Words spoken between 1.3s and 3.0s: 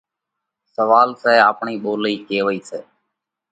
آپڻئِي ٻولئِي ڪيوئِي سئہ؟